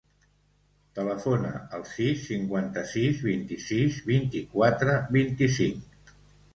[0.99, 6.15] Telefona al sis, cinquanta-sis, vint-i-sis, vint-i-quatre, vint-i-cinc.